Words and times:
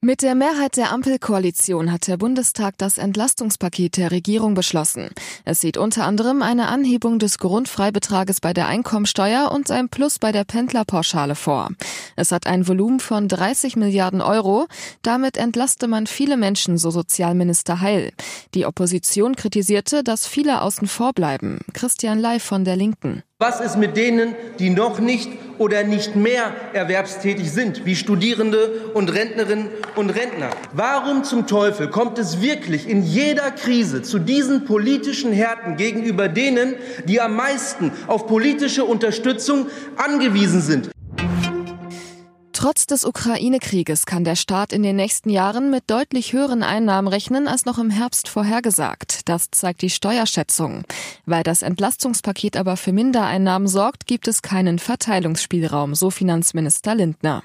Mit 0.00 0.22
der 0.22 0.36
Mehrheit 0.36 0.76
der 0.76 0.92
Ampelkoalition 0.92 1.90
hat 1.90 2.06
der 2.06 2.18
Bundestag 2.18 2.78
das 2.78 2.98
Entlastungspaket 2.98 3.96
der 3.96 4.12
Regierung 4.12 4.54
beschlossen. 4.54 5.08
Es 5.44 5.60
sieht 5.60 5.76
unter 5.76 6.06
anderem 6.06 6.40
eine 6.40 6.68
Anhebung 6.68 7.18
des 7.18 7.38
Grundfreibetrages 7.38 8.40
bei 8.40 8.52
der 8.52 8.68
Einkommensteuer 8.68 9.50
und 9.50 9.72
ein 9.72 9.88
Plus 9.88 10.20
bei 10.20 10.30
der 10.30 10.44
Pendlerpauschale 10.44 11.34
vor. 11.34 11.70
Es 12.14 12.30
hat 12.30 12.46
ein 12.46 12.68
Volumen 12.68 13.00
von 13.00 13.26
30 13.26 13.74
Milliarden 13.74 14.20
Euro. 14.20 14.68
Damit 15.02 15.36
entlaste 15.36 15.88
man 15.88 16.06
viele 16.06 16.36
Menschen, 16.36 16.78
so 16.78 16.92
Sozialminister 16.92 17.80
Heil. 17.80 18.12
Die 18.54 18.66
Opposition 18.66 19.34
kritisierte, 19.34 20.04
dass 20.04 20.28
viele 20.28 20.62
außen 20.62 20.86
vor 20.86 21.12
bleiben. 21.12 21.58
Christian 21.72 22.20
Lai 22.20 22.38
von 22.38 22.64
der 22.64 22.76
Linken. 22.76 23.24
Was 23.40 23.60
ist 23.60 23.78
mit 23.78 23.96
denen, 23.96 24.34
die 24.58 24.68
noch 24.68 24.98
nicht 24.98 25.30
oder 25.58 25.84
nicht 25.84 26.16
mehr 26.16 26.52
erwerbstätig 26.72 27.52
sind, 27.52 27.86
wie 27.86 27.94
Studierende 27.94 28.90
und 28.94 29.14
Rentnerinnen 29.14 29.68
und 29.94 30.10
Rentner? 30.10 30.50
Warum 30.72 31.22
zum 31.22 31.46
Teufel 31.46 31.86
kommt 31.86 32.18
es 32.18 32.42
wirklich 32.42 32.88
in 32.88 33.04
jeder 33.04 33.52
Krise 33.52 34.02
zu 34.02 34.18
diesen 34.18 34.64
politischen 34.64 35.32
Härten 35.32 35.76
gegenüber 35.76 36.28
denen, 36.28 36.74
die 37.04 37.20
am 37.20 37.36
meisten 37.36 37.92
auf 38.08 38.26
politische 38.26 38.84
Unterstützung 38.84 39.68
angewiesen 39.96 40.60
sind? 40.60 40.90
Trotz 42.58 42.88
des 42.88 43.04
Ukraine-Krieges 43.04 44.04
kann 44.04 44.24
der 44.24 44.34
Staat 44.34 44.72
in 44.72 44.82
den 44.82 44.96
nächsten 44.96 45.30
Jahren 45.30 45.70
mit 45.70 45.84
deutlich 45.86 46.32
höheren 46.32 46.64
Einnahmen 46.64 47.06
rechnen 47.06 47.46
als 47.46 47.66
noch 47.66 47.78
im 47.78 47.88
Herbst 47.88 48.26
vorhergesagt. 48.26 49.28
Das 49.28 49.52
zeigt 49.52 49.80
die 49.80 49.90
Steuerschätzung. 49.90 50.82
Weil 51.24 51.44
das 51.44 51.62
Entlastungspaket 51.62 52.56
aber 52.56 52.76
für 52.76 52.92
Mindereinnahmen 52.92 53.68
sorgt, 53.68 54.08
gibt 54.08 54.26
es 54.26 54.42
keinen 54.42 54.80
Verteilungsspielraum, 54.80 55.94
so 55.94 56.10
Finanzminister 56.10 56.96
Lindner. 56.96 57.44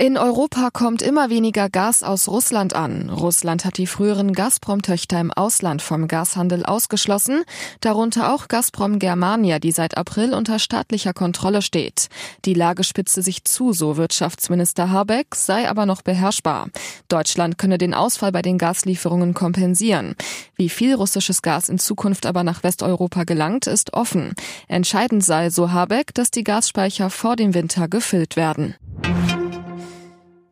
In 0.00 0.16
Europa 0.16 0.70
kommt 0.72 1.02
immer 1.02 1.28
weniger 1.28 1.68
Gas 1.68 2.02
aus 2.02 2.26
Russland 2.26 2.74
an. 2.74 3.10
Russland 3.10 3.66
hat 3.66 3.76
die 3.76 3.86
früheren 3.86 4.32
Gazprom-Töchter 4.32 5.20
im 5.20 5.30
Ausland 5.30 5.82
vom 5.82 6.08
Gashandel 6.08 6.64
ausgeschlossen, 6.64 7.44
darunter 7.82 8.32
auch 8.32 8.48
Gazprom 8.48 8.98
Germania, 8.98 9.58
die 9.58 9.72
seit 9.72 9.98
April 9.98 10.32
unter 10.32 10.58
staatlicher 10.58 11.12
Kontrolle 11.12 11.60
steht. 11.60 12.08
Die 12.46 12.54
Lage 12.54 12.82
spitze 12.82 13.20
sich 13.20 13.44
zu, 13.44 13.74
so 13.74 13.98
Wirtschaftsminister 13.98 14.90
Habeck, 14.90 15.34
sei 15.34 15.68
aber 15.68 15.84
noch 15.84 16.00
beherrschbar. 16.00 16.68
Deutschland 17.10 17.58
könne 17.58 17.76
den 17.76 17.92
Ausfall 17.92 18.32
bei 18.32 18.40
den 18.40 18.56
Gaslieferungen 18.56 19.34
kompensieren. 19.34 20.14
Wie 20.56 20.70
viel 20.70 20.94
russisches 20.94 21.42
Gas 21.42 21.68
in 21.68 21.78
Zukunft 21.78 22.24
aber 22.24 22.42
nach 22.42 22.62
Westeuropa 22.62 23.24
gelangt, 23.24 23.66
ist 23.66 23.92
offen. 23.92 24.32
Entscheidend 24.66 25.22
sei, 25.22 25.50
so 25.50 25.72
Habeck, 25.72 26.14
dass 26.14 26.30
die 26.30 26.44
Gasspeicher 26.44 27.10
vor 27.10 27.36
dem 27.36 27.52
Winter 27.52 27.86
gefüllt 27.86 28.36
werden. 28.36 28.76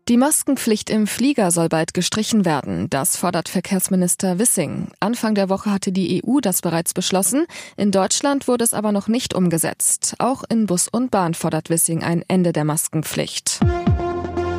Die 0.08 0.16
Maskenpflicht 0.16 0.88
im 0.88 1.06
Flieger 1.06 1.50
soll 1.50 1.68
bald 1.68 1.92
gestrichen 1.92 2.46
werden. 2.46 2.88
Das 2.88 3.18
fordert 3.18 3.50
Verkehrsminister 3.50 4.38
Wissing. 4.38 4.88
Anfang 5.00 5.34
der 5.34 5.50
Woche 5.50 5.70
hatte 5.70 5.92
die 5.92 6.24
EU 6.24 6.40
das 6.40 6.62
bereits 6.62 6.94
beschlossen. 6.94 7.44
In 7.76 7.90
Deutschland 7.90 8.48
wurde 8.48 8.64
es 8.64 8.72
aber 8.72 8.90
noch 8.90 9.08
nicht 9.08 9.34
umgesetzt. 9.34 10.14
Auch 10.18 10.44
in 10.48 10.64
Bus 10.64 10.88
und 10.88 11.10
Bahn 11.10 11.34
fordert 11.34 11.68
Wissing 11.68 12.02
ein 12.02 12.24
Ende 12.26 12.54
der 12.54 12.64
Maskenpflicht. 12.64 13.60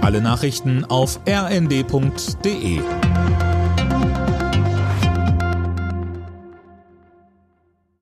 Alle 0.02 0.22
Nachrichten 0.22 0.86
auf 0.86 1.20
rnd.de 1.28 2.82